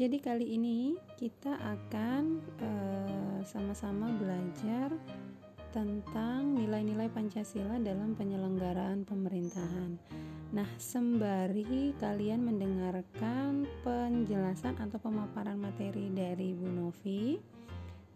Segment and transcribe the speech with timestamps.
[0.00, 4.88] Jadi kali ini kita akan eh, sama-sama belajar
[5.76, 10.00] tentang nilai-nilai Pancasila dalam penyelenggaraan pemerintahan.
[10.56, 17.36] Nah, sembari kalian mendengarkan penjelasan atau pemaparan materi dari Bu Novi,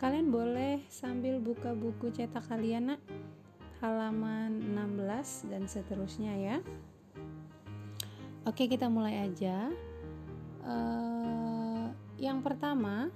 [0.00, 3.00] kalian boleh sambil buka buku cetak kalian, Nak,
[3.84, 6.56] halaman 16 dan seterusnya ya.
[8.48, 9.68] Oke, kita mulai aja.
[10.64, 11.23] Uh,
[12.18, 13.10] yang pertama,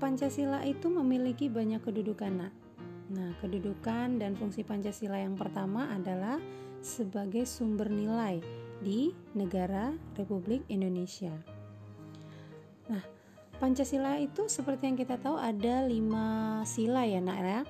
[0.00, 2.32] Pancasila itu memiliki banyak kedudukan.
[2.32, 2.52] Nah,
[3.12, 6.40] nah, kedudukan dan fungsi Pancasila yang pertama adalah
[6.80, 8.40] sebagai sumber nilai
[8.80, 11.36] di negara Republik Indonesia.
[12.88, 13.04] Nah,
[13.60, 17.60] Pancasila itu seperti yang kita tahu ada lima sila ya nak ya.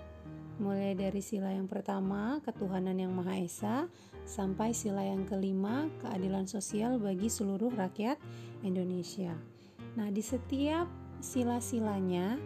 [0.60, 3.88] Mulai dari sila yang pertama, ketuhanan yang Maha Esa,
[4.28, 8.20] sampai sila yang kelima, keadilan sosial bagi seluruh rakyat
[8.60, 9.32] Indonesia.
[9.96, 10.84] Nah, di setiap
[11.24, 12.36] sila-silanya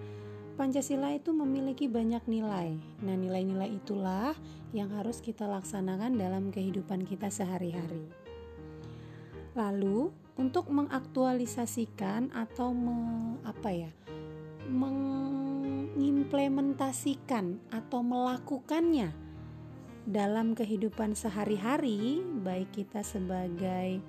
[0.54, 2.78] Pancasila itu memiliki banyak nilai.
[3.02, 4.38] Nah, nilai-nilai itulah
[4.70, 8.06] yang harus kita laksanakan dalam kehidupan kita sehari-hari.
[9.58, 13.90] Lalu, untuk mengaktualisasikan atau me, apa ya?
[15.94, 19.14] Mengimplementasikan atau melakukannya
[20.04, 24.02] dalam kehidupan sehari-hari, baik kita sebagai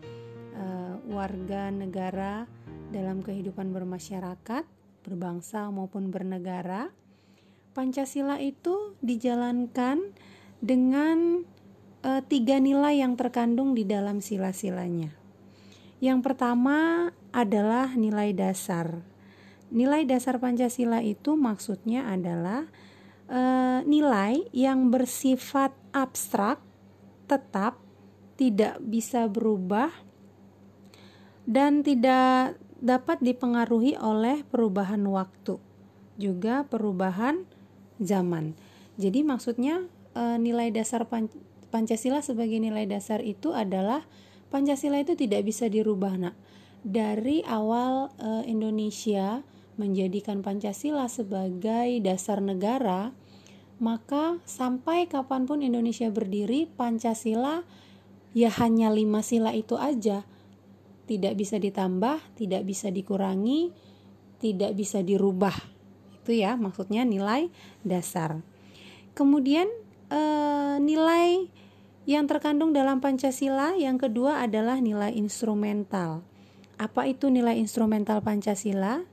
[0.58, 2.50] uh, warga negara
[2.90, 4.66] dalam kehidupan bermasyarakat,
[5.06, 6.90] berbangsa maupun bernegara,
[7.76, 10.16] Pancasila itu dijalankan
[10.64, 11.44] dengan
[12.00, 15.12] e, tiga nilai yang terkandung di dalam sila-silanya.
[16.00, 19.04] Yang pertama adalah nilai dasar.
[19.74, 22.70] Nilai dasar Pancasila itu maksudnya adalah
[23.26, 23.42] e,
[23.86, 26.62] nilai yang bersifat abstrak,
[27.26, 27.82] tetap,
[28.38, 29.90] tidak bisa berubah,
[31.46, 35.58] dan tidak dapat dipengaruhi oleh perubahan waktu,
[36.18, 37.46] juga perubahan
[37.98, 38.54] zaman.
[39.02, 41.10] Jadi maksudnya e, nilai dasar
[41.74, 44.06] Pancasila sebagai nilai dasar itu adalah
[44.54, 46.36] Pancasila itu tidak bisa dirubah, nak.
[46.86, 49.42] Dari awal e, Indonesia
[49.76, 53.12] menjadikan Pancasila sebagai dasar negara,
[53.80, 57.68] maka sampai kapan pun Indonesia berdiri, Pancasila
[58.36, 60.28] ya hanya lima sila itu aja
[61.06, 63.72] tidak bisa ditambah, tidak bisa dikurangi,
[64.42, 65.54] tidak bisa dirubah.
[66.22, 67.54] Itu ya maksudnya nilai
[67.86, 68.42] dasar.
[69.14, 69.70] Kemudian
[70.10, 71.48] eh, nilai
[72.06, 76.26] yang terkandung dalam Pancasila yang kedua adalah nilai instrumental.
[76.76, 79.06] Apa itu nilai instrumental Pancasila?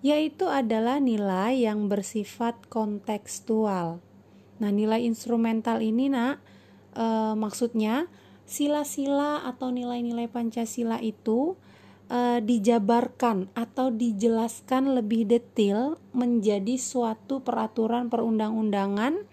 [0.00, 3.98] Yaitu adalah nilai yang bersifat kontekstual.
[4.58, 6.38] Nah, nilai instrumental ini, Nak,
[6.94, 8.06] e, maksudnya
[8.48, 11.60] sila-sila atau nilai-nilai Pancasila itu
[12.08, 19.24] uh, dijabarkan atau dijelaskan lebih detail menjadi suatu peraturan perundang-undangan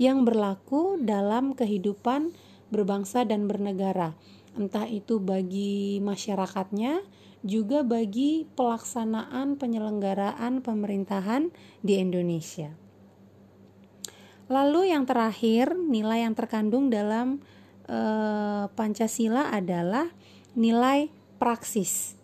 [0.00, 2.32] yang berlaku dalam kehidupan
[2.72, 4.16] berbangsa dan bernegara.
[4.56, 7.04] Entah itu bagi masyarakatnya,
[7.40, 11.48] juga bagi pelaksanaan penyelenggaraan pemerintahan
[11.80, 12.76] di Indonesia.
[14.50, 17.40] Lalu yang terakhir, nilai yang terkandung dalam
[17.86, 20.10] eh, Pancasila adalah
[20.58, 21.08] nilai
[21.38, 22.18] praksis.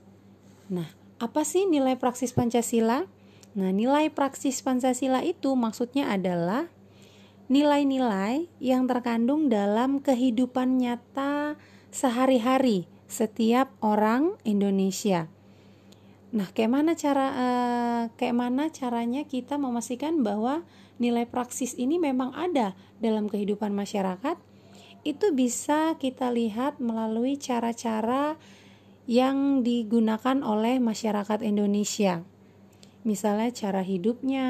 [0.67, 0.91] Nah,
[1.23, 3.07] apa sih nilai praksis Pancasila?
[3.57, 6.69] Nah, nilai praksis Pancasila itu maksudnya adalah
[7.47, 11.55] nilai-nilai yang terkandung dalam kehidupan nyata
[11.95, 15.31] sehari-hari setiap orang Indonesia.
[16.35, 20.67] Nah, kayak mana cara eh, kayak mana caranya kita memastikan bahwa
[20.99, 24.37] nilai praksis ini memang ada dalam kehidupan masyarakat
[25.07, 28.35] itu bisa kita lihat melalui cara-cara
[29.07, 32.27] yang digunakan oleh masyarakat Indonesia.
[33.07, 34.49] Misalnya cara hidupnya,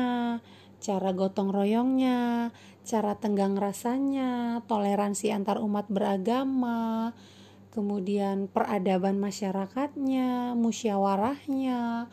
[0.81, 2.57] cara gotong royongnya,
[2.89, 7.13] cara tenggang rasanya, toleransi antar umat beragama,
[7.77, 12.09] kemudian peradaban masyarakatnya, musyawarahnya,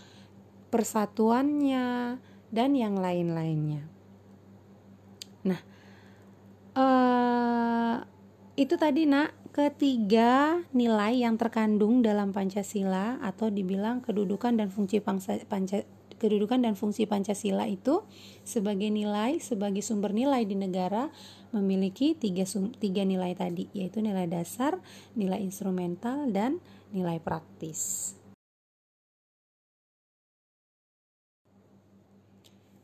[0.67, 2.19] persatuannya,
[2.51, 3.87] dan yang lain-lainnya.
[5.47, 5.61] Nah,
[6.75, 7.95] eh,
[8.59, 15.39] itu tadi nak ketiga nilai yang terkandung dalam Pancasila atau dibilang kedudukan dan fungsi pangsa,
[15.47, 15.87] panca,
[16.23, 18.07] kedudukan dan fungsi Pancasila itu
[18.47, 21.11] sebagai nilai sebagai sumber nilai di negara
[21.51, 24.79] memiliki tiga sum, tiga nilai tadi yaitu nilai dasar,
[25.19, 26.63] nilai instrumental dan
[26.95, 28.15] nilai praktis.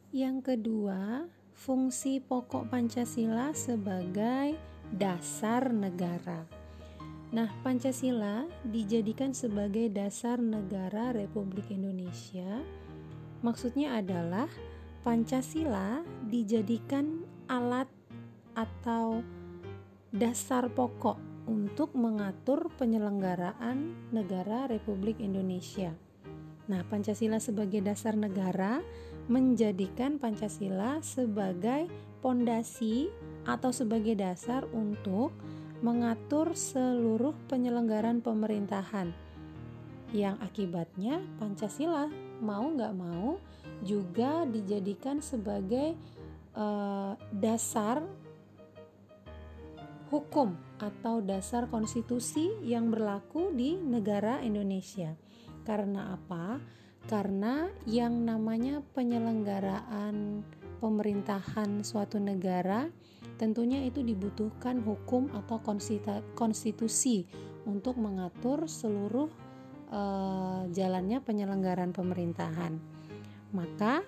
[0.10, 4.58] Yang kedua, fungsi pokok Pancasila sebagai
[4.90, 6.50] dasar negara.
[7.30, 12.66] Nah, Pancasila dijadikan sebagai dasar negara Republik Indonesia.
[13.40, 14.52] Maksudnya adalah
[15.00, 17.88] Pancasila dijadikan alat
[18.52, 19.24] atau
[20.12, 21.16] dasar pokok
[21.48, 25.96] untuk mengatur penyelenggaraan negara Republik Indonesia.
[26.70, 28.86] Nah, Pancasila sebagai dasar negara
[29.26, 31.90] menjadikan Pancasila sebagai
[32.22, 33.10] pondasi
[33.48, 35.34] atau sebagai dasar untuk
[35.80, 39.16] mengatur seluruh penyelenggaraan pemerintahan
[40.12, 43.40] yang akibatnya Pancasila mau nggak mau
[43.84, 45.96] juga dijadikan sebagai
[46.56, 48.04] uh, dasar
[50.10, 55.14] hukum atau dasar konstitusi yang berlaku di negara Indonesia.
[55.64, 56.58] Karena apa?
[57.06, 60.42] Karena yang namanya penyelenggaraan
[60.82, 62.90] pemerintahan suatu negara
[63.40, 65.62] tentunya itu dibutuhkan hukum atau
[66.36, 67.24] konstitusi
[67.64, 69.30] untuk mengatur seluruh
[69.90, 72.78] uh, jalannya penyelenggaraan pemerintahan.
[73.54, 74.06] Maka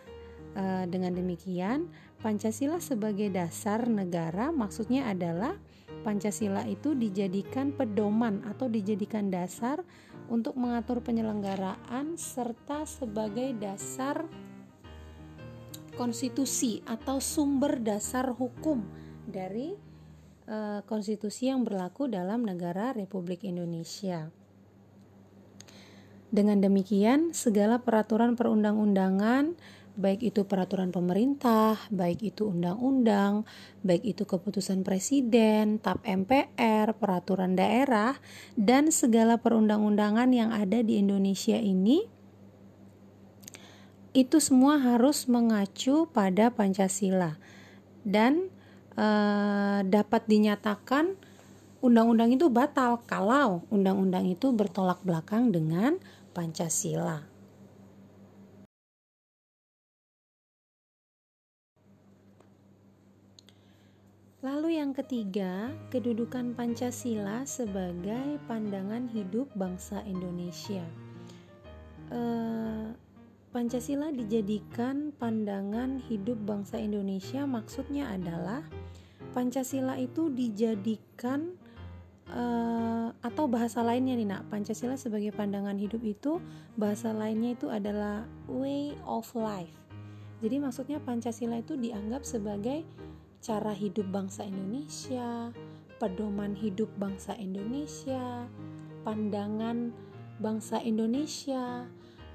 [0.55, 1.89] uh, dengan demikian
[2.21, 5.57] Pancasila sebagai dasar negara maksudnya adalah
[6.01, 9.85] Pancasila itu dijadikan pedoman atau dijadikan dasar
[10.31, 14.25] untuk mengatur penyelenggaraan serta sebagai dasar
[15.99, 18.81] konstitusi atau sumber dasar hukum
[19.27, 19.75] dari
[20.47, 24.31] e, konstitusi yang berlaku dalam negara Republik Indonesia.
[26.31, 29.59] Dengan demikian, segala peraturan perundang-undangan
[29.99, 33.43] baik itu peraturan pemerintah, baik itu undang-undang,
[33.83, 38.15] baik itu keputusan presiden, TAP MPR, peraturan daerah,
[38.55, 42.07] dan segala perundang-undangan yang ada di Indonesia ini
[44.11, 47.39] itu semua harus mengacu pada Pancasila.
[48.03, 48.51] Dan
[48.95, 49.07] e,
[49.87, 51.15] dapat dinyatakan
[51.79, 55.95] undang-undang itu batal kalau undang-undang itu bertolak belakang dengan
[56.31, 57.27] Pancasila.
[64.41, 70.81] Lalu yang ketiga, kedudukan Pancasila sebagai pandangan hidup bangsa Indonesia.
[72.09, 72.89] Eh,
[73.51, 78.63] Pancasila dijadikan pandangan hidup bangsa Indonesia maksudnya adalah
[79.35, 81.60] Pancasila itu dijadikan
[82.31, 86.39] uh, atau bahasa lainnya nih nak Pancasila sebagai pandangan hidup itu
[86.79, 89.75] bahasa lainnya itu adalah way of life.
[90.41, 92.81] Jadi maksudnya Pancasila itu dianggap sebagai
[93.41, 95.53] cara hidup bangsa Indonesia,
[96.01, 98.49] pedoman hidup bangsa Indonesia,
[99.05, 99.93] pandangan
[100.41, 101.85] bangsa Indonesia,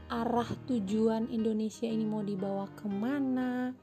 [0.07, 3.75] arah tujuan Indonesia ini mau dibawa ke mana,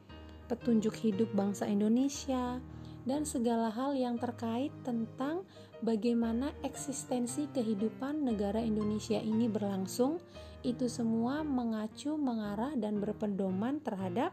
[0.47, 2.63] petunjuk hidup bangsa Indonesia,
[3.03, 5.43] dan segala hal yang terkait tentang
[5.83, 10.23] bagaimana eksistensi kehidupan negara Indonesia ini berlangsung,
[10.63, 14.31] itu semua mengacu, mengarah, dan berpedoman terhadap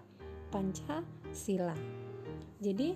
[0.54, 1.74] Pancasila.
[2.62, 2.94] Jadi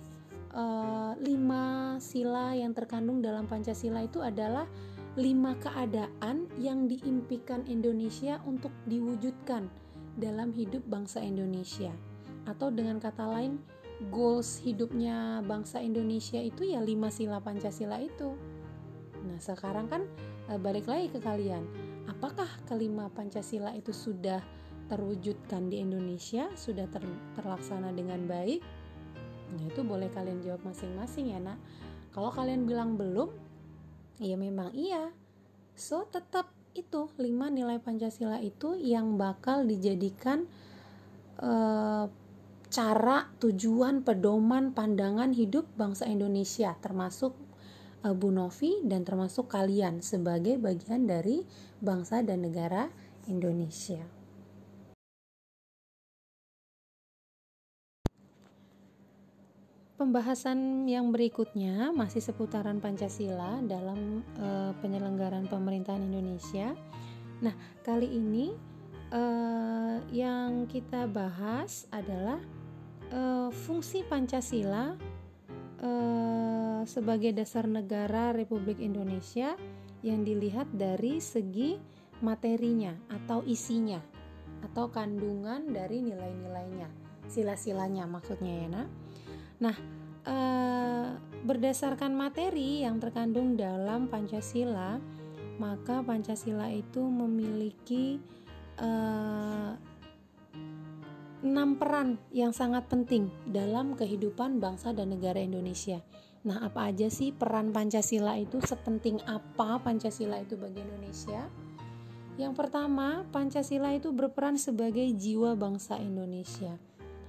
[0.55, 4.67] uh, lima sila yang terkandung dalam Pancasila itu adalah
[5.15, 9.67] lima keadaan yang diimpikan Indonesia untuk diwujudkan
[10.15, 11.91] dalam hidup bangsa Indonesia.
[12.47, 13.59] Atau dengan kata lain,
[14.11, 18.35] goals hidupnya bangsa Indonesia itu ya lima sila Pancasila itu.
[19.25, 20.03] Nah, sekarang kan
[20.51, 21.65] uh, balik lagi ke kalian.
[22.05, 24.43] Apakah kelima Pancasila itu sudah
[24.85, 27.01] terwujudkan di Indonesia, sudah ter
[27.33, 28.61] terlaksana dengan baik?
[29.55, 31.57] Nah itu boleh kalian jawab masing-masing ya nak.
[32.13, 33.33] Kalau kalian bilang belum,
[34.21, 35.09] ya memang iya.
[35.73, 40.45] So tetap itu lima nilai Pancasila itu yang bakal dijadikan
[41.39, 42.05] uh,
[42.75, 47.31] cara, tujuan, pedoman, pandangan hidup bangsa Indonesia, termasuk
[48.03, 51.47] uh, Bu Novi dan termasuk kalian sebagai bagian dari
[51.79, 52.91] bangsa dan negara
[53.31, 54.03] Indonesia.
[59.95, 66.75] Pembahasan yang berikutnya masih seputaran Pancasila dalam uh, penyelenggaraan pemerintahan Indonesia.
[67.39, 67.55] Nah,
[67.87, 68.51] kali ini
[69.15, 72.43] uh, yang kita bahas adalah
[73.11, 74.95] uh, fungsi Pancasila
[75.81, 79.57] uh, sebagai dasar negara Republik Indonesia
[80.05, 81.77] yang dilihat dari segi
[82.21, 83.99] materinya atau isinya
[84.65, 86.89] atau kandungan dari nilai-nilainya,
[87.29, 88.89] sila-silanya maksudnya ya, Nak.
[89.61, 89.75] Nah,
[90.25, 91.07] eh,
[91.45, 94.97] berdasarkan materi yang terkandung dalam Pancasila,
[95.61, 98.17] maka Pancasila itu memiliki
[98.81, 99.71] eh,
[101.43, 105.99] enam peran yang sangat penting dalam kehidupan bangsa dan negara Indonesia.
[106.45, 108.61] Nah, apa aja sih peran Pancasila itu?
[108.61, 111.49] Sepenting apa Pancasila itu bagi Indonesia?
[112.37, 116.77] Yang pertama, Pancasila itu berperan sebagai jiwa bangsa Indonesia.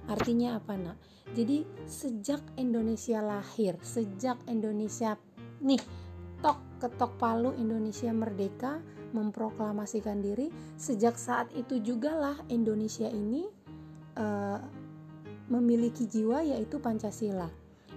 [0.05, 0.97] Artinya apa, Nak?
[1.33, 5.17] Jadi, sejak Indonesia lahir, sejak Indonesia
[5.65, 5.81] nih
[6.39, 8.77] tok ketok palu Indonesia merdeka,
[9.17, 13.56] memproklamasikan diri, sejak saat itu juga lah Indonesia ini
[14.17, 14.59] uh,
[15.47, 17.47] memiliki jiwa yaitu Pancasila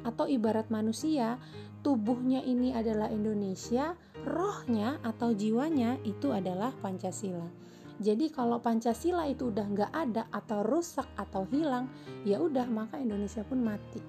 [0.04, 1.36] atau ibarat manusia,
[1.84, 7.48] tubuhnya ini adalah Indonesia, rohnya atau jiwanya itu adalah Pancasila.
[8.00, 11.92] Jadi kalau Pancasila itu udah nggak ada atau rusak atau hilang,
[12.24, 14.00] ya udah maka Indonesia pun mati.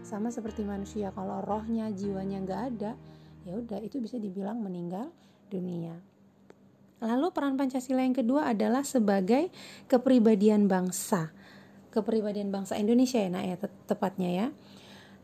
[0.00, 2.96] Sama seperti manusia, kalau rohnya, jiwanya nggak ada,
[3.44, 5.12] ya udah itu bisa dibilang meninggal
[5.52, 5.92] dunia.
[7.00, 9.48] Lalu peran Pancasila yang kedua adalah sebagai
[9.88, 11.32] kepribadian bangsa.
[11.88, 13.56] Kepribadian bangsa Indonesia ya nak ya
[13.88, 14.46] tepatnya ya.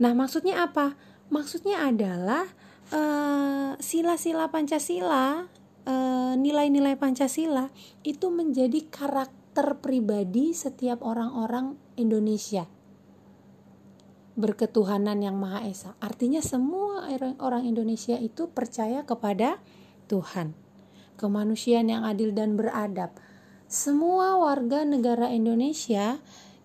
[0.01, 0.97] Nah, maksudnya apa?
[1.29, 2.49] Maksudnya adalah
[2.93, 5.49] uh, sila-sila Pancasila,
[5.89, 7.69] uh, nilai-nilai Pancasila
[8.05, 12.69] itu menjadi karakter pribadi setiap orang-orang Indonesia.
[14.37, 15.97] Berketuhanan yang Maha Esa.
[15.97, 17.09] Artinya semua
[17.41, 19.61] orang Indonesia itu percaya kepada
[20.13, 20.66] Tuhan.
[21.17, 23.13] Kemanusiaan yang adil dan beradab.
[23.67, 26.21] Semua warga negara Indonesia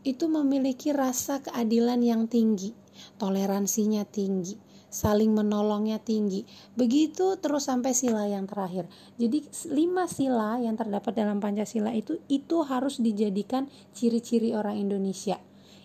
[0.05, 2.77] itu memiliki rasa keadilan yang tinggi
[3.17, 4.57] toleransinya tinggi,
[4.91, 6.45] saling menolongnya tinggi.
[6.77, 8.87] Begitu terus sampai sila yang terakhir.
[9.17, 15.39] Jadi lima sila yang terdapat dalam Pancasila itu itu harus dijadikan ciri-ciri orang Indonesia.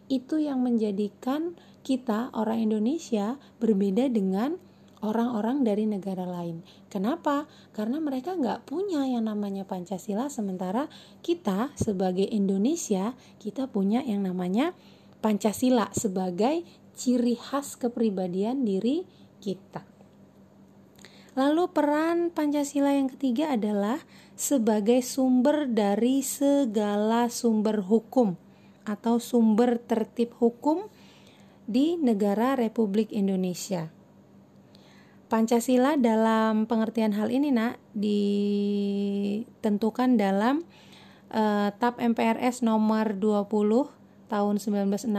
[0.07, 4.59] Itu yang menjadikan kita orang Indonesia berbeda dengan
[5.05, 6.65] orang-orang dari negara lain.
[6.89, 7.45] Kenapa?
[7.77, 10.89] Karena mereka nggak punya yang namanya Pancasila, sementara
[11.21, 14.73] kita sebagai Indonesia kita punya yang namanya
[15.21, 16.65] Pancasila sebagai
[16.97, 19.05] ciri khas kepribadian diri
[19.45, 19.85] kita.
[21.37, 24.01] Lalu peran Pancasila yang ketiga adalah
[24.33, 28.41] sebagai sumber dari segala sumber hukum
[28.89, 30.89] atau sumber tertib hukum
[31.69, 33.96] di negara Republik Indonesia.
[35.27, 38.61] Pancasila dalam pengertian hal ini nak ditentukan
[40.15, 40.63] dalam
[41.35, 43.51] uh, TAP MPRS nomor 20
[44.31, 45.11] tahun 1966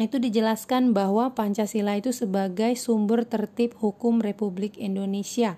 [0.00, 5.56] itu dijelaskan bahwa Pancasila itu sebagai sumber tertib hukum Republik Indonesia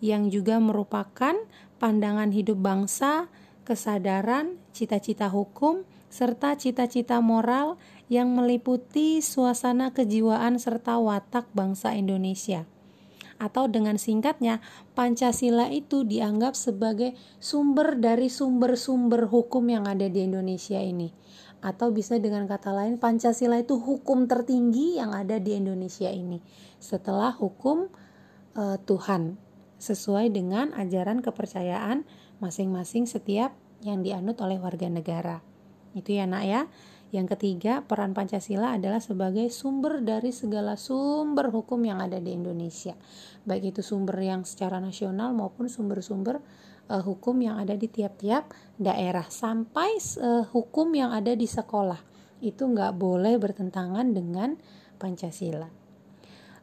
[0.00, 1.34] yang juga merupakan
[1.76, 3.26] pandangan hidup bangsa,
[3.66, 7.76] kesadaran, cita-cita hukum, serta cita-cita moral
[8.08, 12.64] yang meliputi suasana kejiwaan serta watak bangsa Indonesia.
[13.38, 14.58] Atau dengan singkatnya,
[14.98, 21.14] Pancasila itu dianggap sebagai sumber dari sumber-sumber hukum yang ada di Indonesia ini
[21.58, 26.38] atau bisa dengan kata lain Pancasila itu hukum tertinggi yang ada di Indonesia ini
[26.78, 27.90] setelah hukum
[28.54, 29.34] uh, Tuhan
[29.78, 32.06] sesuai dengan ajaran kepercayaan
[32.38, 35.42] masing-masing setiap yang dianut oleh warga negara.
[35.94, 36.66] Itu ya nak ya.
[37.08, 42.92] Yang ketiga, peran Pancasila adalah sebagai sumber dari segala sumber hukum yang ada di Indonesia.
[43.48, 46.44] Baik itu sumber yang secara nasional maupun sumber-sumber
[46.92, 52.00] uh, hukum yang ada di tiap-tiap daerah sampai uh, hukum yang ada di sekolah
[52.44, 54.60] itu nggak boleh bertentangan dengan
[55.00, 55.66] Pancasila.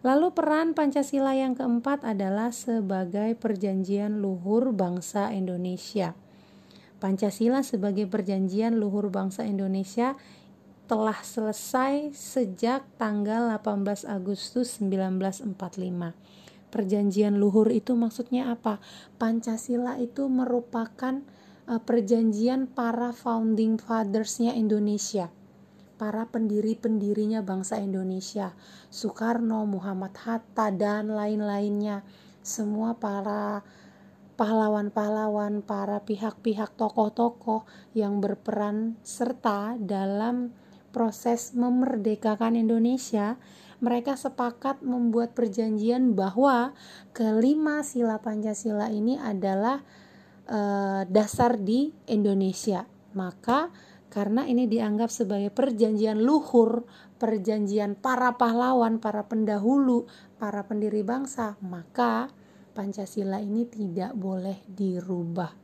[0.06, 6.14] Lalu peran Pancasila yang keempat adalah sebagai perjanjian luhur bangsa Indonesia.
[7.00, 10.16] Pancasila sebagai perjanjian luhur bangsa Indonesia
[10.86, 15.56] telah selesai sejak tanggal 18 Agustus 1945
[16.76, 18.84] perjanjian luhur itu maksudnya apa?
[19.16, 21.24] Pancasila itu merupakan
[21.72, 25.32] uh, perjanjian para founding fathersnya Indonesia
[25.96, 28.52] para pendiri-pendirinya bangsa Indonesia
[28.92, 32.04] Soekarno, Muhammad Hatta dan lain-lainnya
[32.44, 33.64] semua para
[34.36, 37.64] pahlawan-pahlawan, para pihak-pihak tokoh-tokoh
[37.96, 40.52] yang berperan serta dalam
[40.96, 43.36] proses memerdekakan Indonesia
[43.84, 46.72] mereka sepakat membuat perjanjian bahwa
[47.12, 49.84] kelima sila Pancasila ini adalah
[50.48, 50.60] e,
[51.12, 52.88] dasar di Indonesia.
[53.16, 53.72] Maka
[54.08, 56.88] karena ini dianggap sebagai perjanjian luhur,
[57.20, 60.08] perjanjian para pahlawan, para pendahulu,
[60.40, 62.32] para pendiri bangsa, maka
[62.76, 65.56] Pancasila ini tidak boleh dirubah.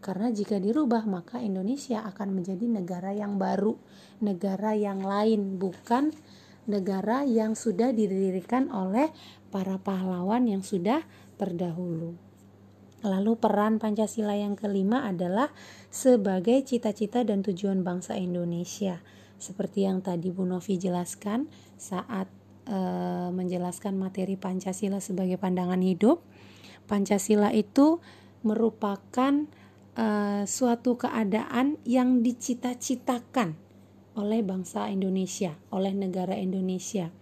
[0.00, 3.76] Karena jika dirubah, maka Indonesia akan menjadi negara yang baru,
[4.20, 6.12] negara yang lain, bukan
[6.68, 9.08] negara yang sudah didirikan oleh
[9.48, 11.04] para pahlawan yang sudah
[11.40, 12.16] terdahulu.
[13.00, 15.48] Lalu peran Pancasila yang kelima adalah
[15.88, 19.00] sebagai cita-cita dan tujuan bangsa Indonesia.
[19.40, 21.48] seperti yang tadi Bu Novi jelaskan
[21.80, 22.28] saat
[22.68, 22.78] e,
[23.32, 26.20] menjelaskan materi Pancasila sebagai pandangan hidup.
[26.90, 28.02] Pancasila itu
[28.42, 29.46] merupakan
[29.94, 30.06] e,
[30.42, 33.54] suatu keadaan yang dicita-citakan
[34.18, 37.14] oleh bangsa Indonesia, oleh negara Indonesia.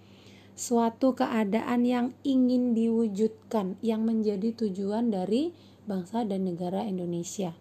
[0.56, 5.52] Suatu keadaan yang ingin diwujudkan, yang menjadi tujuan dari
[5.84, 7.52] bangsa dan negara Indonesia.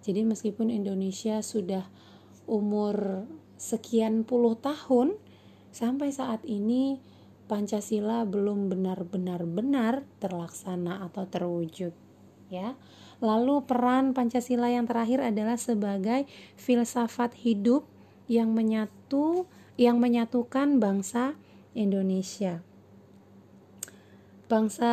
[0.00, 1.84] Jadi meskipun Indonesia sudah
[2.48, 3.28] umur
[3.60, 5.14] sekian puluh tahun
[5.70, 6.98] sampai saat ini
[7.50, 11.90] Pancasila belum benar-benar benar terlaksana atau terwujud
[12.46, 12.78] ya.
[13.18, 17.82] Lalu peran Pancasila yang terakhir adalah sebagai filsafat hidup
[18.30, 21.34] yang menyatu yang menyatukan bangsa
[21.74, 22.62] Indonesia.
[24.46, 24.92] Bangsa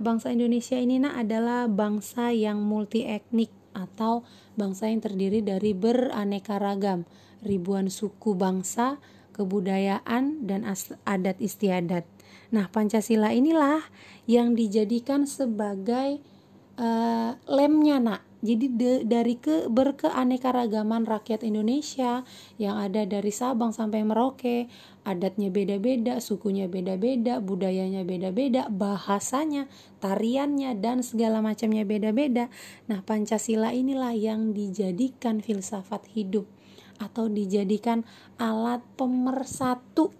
[0.00, 4.24] bangsa Indonesia ini nah adalah bangsa yang multi etnik atau
[4.56, 7.08] bangsa yang terdiri dari beraneka ragam,
[7.40, 9.00] ribuan suku bangsa,
[9.32, 10.68] kebudayaan, dan
[11.08, 12.04] adat istiadat.
[12.52, 13.80] Nah, Pancasila inilah
[14.28, 16.20] yang dijadikan sebagai
[16.76, 18.22] uh, lemnya, nak.
[18.42, 22.26] Jadi de, dari ke berkeanekaragaman rakyat Indonesia
[22.58, 24.66] yang ada dari Sabang sampai Merauke,
[25.02, 29.66] adatnya beda-beda, sukunya beda-beda, budayanya beda-beda, bahasanya,
[29.98, 32.46] tariannya dan segala macamnya beda-beda.
[32.86, 36.46] Nah, Pancasila inilah yang dijadikan filsafat hidup
[37.02, 38.06] atau dijadikan
[38.38, 40.14] alat pemersatu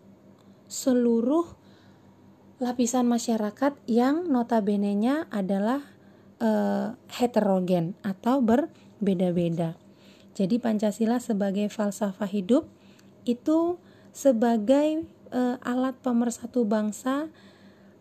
[0.67, 1.47] seluruh
[2.59, 5.83] lapisan masyarakat yang notabene-nya adalah
[6.43, 9.79] uh, heterogen atau berbeda-beda.
[10.33, 12.67] Jadi Pancasila sebagai falsafah hidup
[13.29, 13.79] itu
[14.13, 17.33] sebagai uh, alat pemersatu bangsa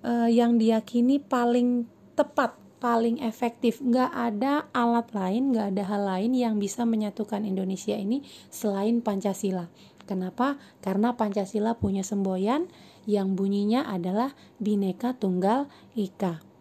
[0.05, 3.79] uh, yang diyakini paling tepat, paling efektif.
[3.79, 8.21] Nggak ada alat lain, nggak ada hal lain yang bisa menyatukan Indonesia ini
[8.53, 9.71] selain Pancasila.
[10.05, 10.59] Kenapa?
[10.83, 12.67] Karena Pancasila punya semboyan
[13.07, 16.51] yang bunyinya adalah Bhinneka Tunggal Ika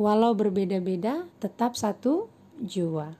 [0.00, 3.19] walau berbeda-beda tetap satu jua.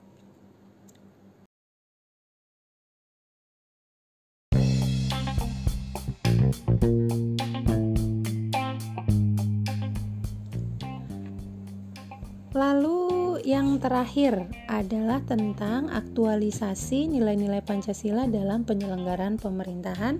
[12.51, 20.19] Lalu yang terakhir adalah tentang aktualisasi nilai-nilai Pancasila dalam penyelenggaraan pemerintahan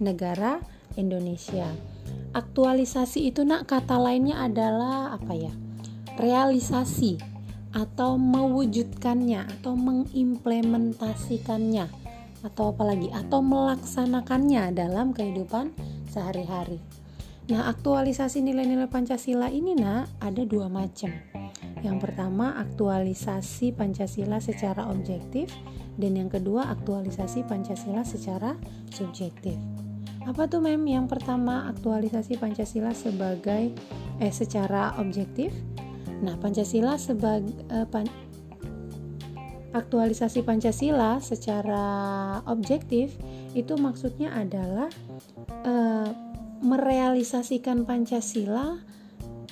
[0.00, 0.56] negara
[0.96, 1.68] Indonesia.
[2.32, 5.52] Aktualisasi itu nak kata lainnya adalah apa ya?
[6.16, 7.20] realisasi
[7.76, 12.05] atau mewujudkannya atau mengimplementasikannya
[12.46, 15.74] atau apalagi atau melaksanakannya dalam kehidupan
[16.06, 16.78] sehari-hari.
[17.46, 21.14] Nah, aktualisasi nilai-nilai Pancasila ini nah ada dua macam.
[21.82, 25.50] Yang pertama aktualisasi Pancasila secara objektif
[25.98, 28.58] dan yang kedua aktualisasi Pancasila secara
[28.90, 29.54] subjektif.
[30.26, 30.82] Apa tuh mem?
[30.90, 33.70] Yang pertama aktualisasi Pancasila sebagai
[34.18, 35.54] eh secara objektif
[36.24, 38.08] Nah, Pancasila sebagai uh, pan
[39.76, 41.84] aktualisasi Pancasila secara
[42.48, 43.12] objektif
[43.52, 44.88] itu maksudnya adalah
[45.68, 46.08] uh,
[46.64, 48.80] merealisasikan Pancasila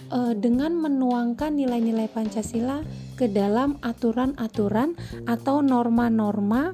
[0.09, 2.81] uh, dengan menuangkan nilai-nilai Pancasila
[3.15, 4.97] ke dalam aturan-aturan
[5.29, 6.73] atau norma-norma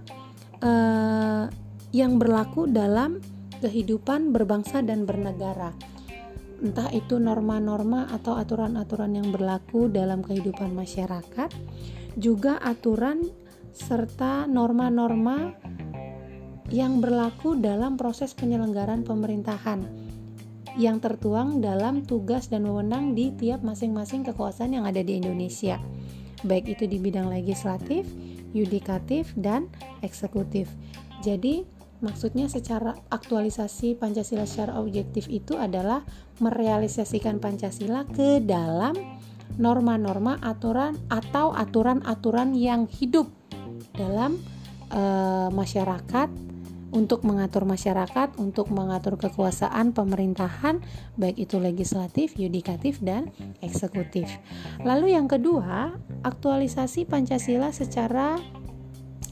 [0.63, 1.45] uh,
[1.91, 3.19] yang berlaku dalam
[3.61, 5.75] kehidupan berbangsa dan bernegara.
[6.61, 11.51] Entah itu norma-norma atau aturan-aturan yang berlaku dalam kehidupan masyarakat,
[12.21, 13.33] juga aturan
[13.75, 15.55] serta norma-norma
[16.71, 19.83] yang berlaku dalam proses penyelenggaraan pemerintahan
[20.79, 25.83] yang tertuang dalam tugas dan wewenang di tiap masing-masing kekuasaan yang ada di Indonesia,
[26.47, 28.07] baik itu di bidang legislatif,
[28.55, 29.67] yudikatif, dan
[30.07, 30.71] eksekutif.
[31.27, 31.67] Jadi,
[32.01, 36.01] Maksudnya secara aktualisasi Pancasila secara objektif itu adalah
[36.41, 38.97] merealisasikan Pancasila ke dalam
[39.61, 43.29] norma-norma aturan atau aturan-aturan yang hidup
[44.01, 44.41] dalam
[44.89, 45.03] e,
[45.53, 46.29] masyarakat
[46.91, 50.83] untuk mengatur masyarakat, untuk mengatur kekuasaan pemerintahan,
[51.15, 53.31] baik itu legislatif, yudikatif, dan
[53.63, 54.27] eksekutif.
[54.83, 55.95] Lalu, yang kedua,
[56.27, 58.43] aktualisasi Pancasila secara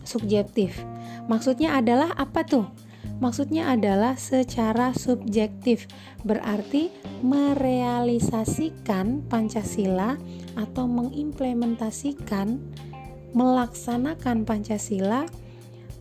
[0.07, 0.79] subjektif.
[1.27, 2.71] Maksudnya adalah apa tuh?
[3.19, 5.91] Maksudnya adalah secara subjektif,
[6.23, 6.95] berarti
[7.27, 10.15] merealisasikan Pancasila
[10.55, 12.63] atau mengimplementasikan,
[13.33, 15.29] melaksanakan Pancasila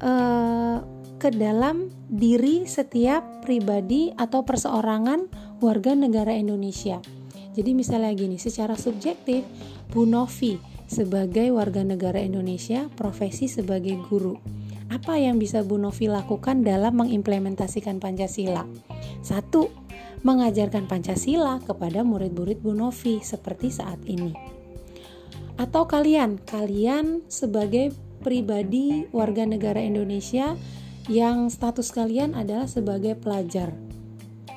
[0.04, 0.78] eh,
[1.18, 5.28] ke dalam diri setiap pribadi atau perseorangan
[5.60, 7.02] warga negara Indonesia.
[7.58, 9.42] Jadi misalnya gini, secara subjektif,
[9.90, 14.40] Bu Novi sebagai warga negara Indonesia, profesi sebagai guru
[14.88, 18.64] Apa yang bisa Bu Novi lakukan dalam mengimplementasikan Pancasila?
[19.20, 19.68] Satu,
[20.24, 24.57] mengajarkan Pancasila kepada murid-murid Bu Novi seperti saat ini.
[25.58, 27.90] Atau kalian, kalian sebagai
[28.22, 30.54] pribadi warga negara Indonesia
[31.10, 33.74] yang status kalian adalah sebagai pelajar.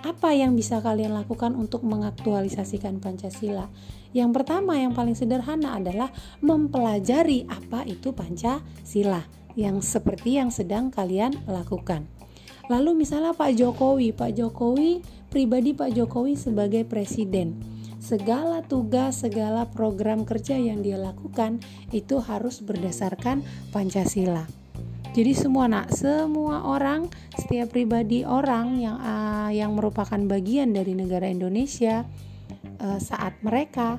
[0.04, 3.72] Apa yang bisa kalian lakukan untuk mengaktualisasikan Pancasila?
[4.12, 6.12] Yang pertama, yang paling sederhana adalah
[6.44, 9.24] mempelajari apa itu Pancasila,
[9.56, 12.08] yang seperti yang sedang kalian lakukan.
[12.68, 17.69] Lalu, misalnya Pak Jokowi, Pak Jokowi pribadi Pak Jokowi sebagai presiden.
[18.00, 21.60] Segala tugas, segala program kerja yang dia lakukan
[21.92, 24.48] itu harus berdasarkan Pancasila.
[25.10, 31.26] Jadi semua nak, semua orang, setiap pribadi orang yang uh, yang merupakan bagian dari negara
[31.26, 32.06] Indonesia
[32.78, 33.98] uh, saat mereka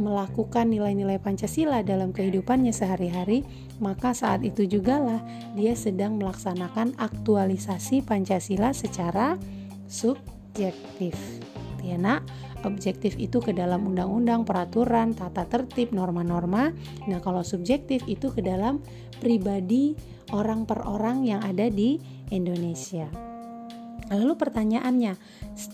[0.00, 3.44] melakukan nilai-nilai Pancasila dalam kehidupannya sehari-hari,
[3.82, 5.20] maka saat itu jugalah
[5.52, 9.36] dia sedang melaksanakan aktualisasi Pancasila secara
[9.84, 10.16] sub
[10.52, 11.18] objektif.
[11.82, 12.22] Ya nak,
[12.64, 16.74] objektif itu ke dalam undang-undang, peraturan, tata tertib, norma-norma.
[17.06, 18.82] Nah, kalau subjektif itu ke dalam
[19.22, 19.94] pribadi
[20.34, 22.00] orang per orang yang ada di
[22.32, 23.06] Indonesia.
[24.12, 25.16] Lalu pertanyaannya,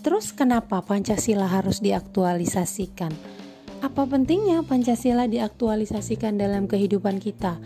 [0.05, 3.11] terus kenapa Pancasila harus diaktualisasikan?
[3.79, 7.59] Apa pentingnya Pancasila diaktualisasikan dalam kehidupan kita?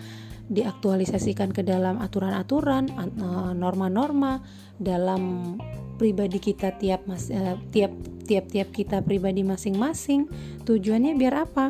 [0.53, 4.45] Diaktualisasikan ke dalam aturan-aturan, eh, norma-norma,
[4.81, 5.57] dalam
[6.03, 7.95] pribadi kita tiap mas, uh, tiap
[8.33, 10.25] tiap tiap kita pribadi masing-masing
[10.65, 11.69] tujuannya biar apa?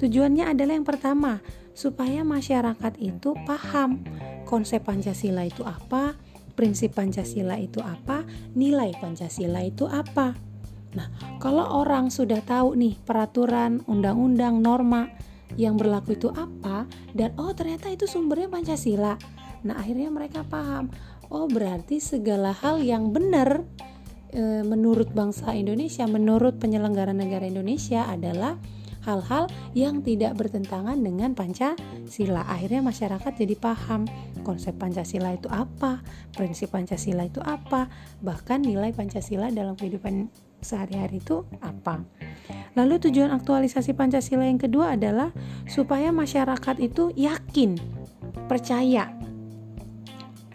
[0.00, 1.44] Tujuannya adalah yang pertama
[1.76, 4.00] supaya masyarakat itu paham
[4.48, 6.16] konsep Pancasila itu apa
[6.56, 8.24] prinsip Pancasila itu apa
[8.56, 10.32] nilai Pancasila itu apa.
[10.96, 11.12] Nah
[11.44, 15.12] kalau orang sudah tahu nih peraturan undang-undang norma
[15.60, 19.20] yang berlaku itu apa dan oh ternyata itu sumbernya Pancasila.
[19.60, 20.88] Nah akhirnya mereka paham
[21.28, 23.68] oh berarti segala hal yang benar
[24.32, 28.56] e, menurut bangsa Indonesia, menurut penyelenggara negara Indonesia adalah
[29.08, 32.44] hal-hal yang tidak bertentangan dengan Pancasila.
[32.44, 34.04] Akhirnya masyarakat jadi paham
[34.44, 36.04] konsep Pancasila itu apa,
[36.36, 37.88] prinsip Pancasila itu apa,
[38.20, 40.28] bahkan nilai Pancasila dalam kehidupan
[40.60, 42.04] sehari-hari itu apa.
[42.76, 45.32] Lalu tujuan aktualisasi Pancasila yang kedua adalah
[45.64, 47.80] supaya masyarakat itu yakin,
[48.50, 49.08] percaya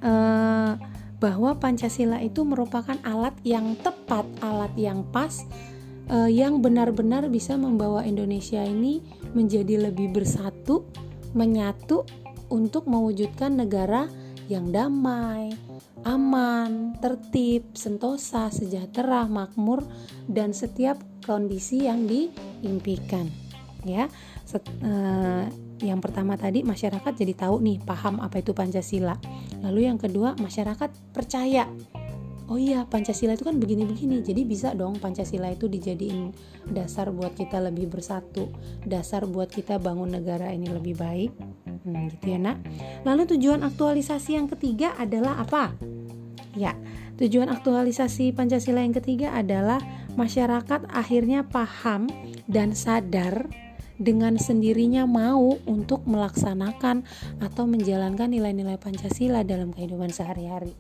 [0.04, 0.76] uh,
[1.24, 5.48] bahwa Pancasila itu merupakan alat yang tepat, alat yang pas,
[6.12, 9.00] uh, yang benar-benar bisa membawa Indonesia ini
[9.32, 10.84] menjadi lebih bersatu,
[11.32, 12.04] menyatu
[12.52, 14.12] untuk mewujudkan negara
[14.52, 15.56] yang damai,
[16.04, 19.88] aman, tertib, sentosa, sejahtera, makmur,
[20.28, 23.32] dan setiap kondisi yang diimpikan.
[23.88, 24.12] Ya,
[24.44, 25.48] Set, uh,
[25.80, 29.20] yang pertama tadi masyarakat jadi tahu nih paham apa itu Pancasila
[29.64, 31.66] lalu yang kedua masyarakat percaya.
[32.52, 36.36] Oh iya Pancasila itu kan begini-begini jadi bisa dong Pancasila itu dijadiin
[36.76, 38.52] dasar buat kita lebih bersatu
[38.84, 41.32] dasar buat kita bangun negara ini lebih baik.
[41.88, 42.60] Hmm, gitu ya nak.
[43.08, 45.72] Lalu tujuan aktualisasi yang ketiga adalah apa?
[46.60, 46.76] Ya
[47.16, 49.80] tujuan aktualisasi Pancasila yang ketiga adalah
[50.20, 52.12] masyarakat akhirnya paham
[52.52, 53.48] dan sadar
[54.04, 57.08] dengan sendirinya mau untuk melaksanakan
[57.40, 60.76] atau menjalankan nilai-nilai Pancasila dalam kehidupan sehari-hari.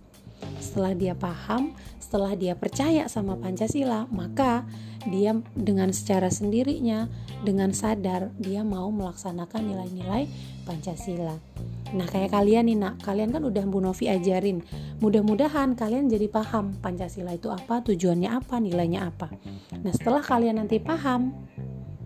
[0.60, 1.72] Setelah dia paham,
[2.04, 4.68] setelah dia percaya sama Pancasila, maka
[5.08, 7.08] dia dengan secara sendirinya,
[7.48, 10.28] dengan sadar, dia mau melaksanakan nilai-nilai
[10.68, 11.40] Pancasila.
[11.94, 14.66] Nah, kayak kalian nih, nak, kalian kan udah Bu Novi ajarin.
[15.00, 19.30] Mudah-mudahan kalian jadi paham Pancasila itu apa, tujuannya apa, nilainya apa.
[19.80, 21.32] Nah, setelah kalian nanti paham,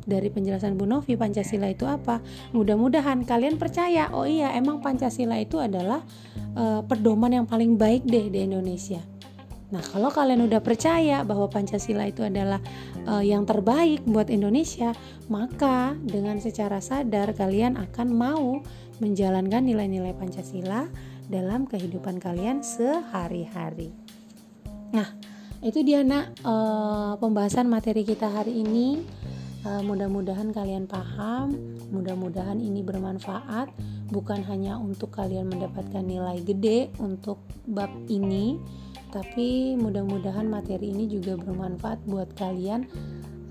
[0.08, 2.24] dari penjelasan Bu Novi Pancasila itu apa.
[2.56, 6.00] Mudah-mudahan kalian percaya, oh iya emang Pancasila itu adalah
[6.56, 9.04] uh, pedoman yang paling baik deh di Indonesia.
[9.68, 12.64] Nah, kalau kalian udah percaya bahwa Pancasila itu adalah
[13.04, 14.96] uh, yang terbaik buat Indonesia,
[15.28, 18.64] maka dengan secara sadar kalian akan mau
[19.04, 20.88] menjalankan nilai-nilai Pancasila
[21.28, 23.92] dalam kehidupan kalian sehari-hari.
[24.96, 25.12] Nah,
[25.60, 29.04] itu dia nak uh, pembahasan materi kita hari ini.
[29.68, 31.52] Uh, mudah-mudahan kalian paham,
[31.92, 33.68] mudah-mudahan ini bermanfaat
[34.08, 38.56] bukan hanya untuk kalian mendapatkan nilai gede untuk bab ini,
[39.12, 42.88] tapi mudah-mudahan materi ini juga bermanfaat buat kalian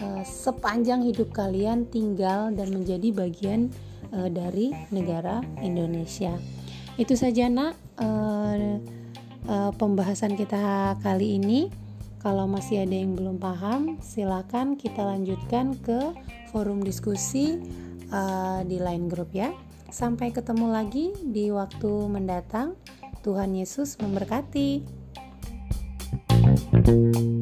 [0.01, 3.69] uh, sepanjang hidup kalian tinggal dan menjadi bagian
[4.17, 6.33] uh, dari negara Indonesia.
[6.97, 7.77] Itu saja nak
[9.77, 11.69] pembahasan kita kali ini.
[12.27, 16.11] Kalau masih ada yang belum paham, silakan kita lanjutkan ke
[16.51, 17.63] forum diskusi
[18.11, 19.55] uh, di line group ya.
[19.95, 22.75] Sampai ketemu lagi di waktu mendatang.
[23.23, 24.99] Tuhan Yesus memberkati.
[26.67, 27.36] thank you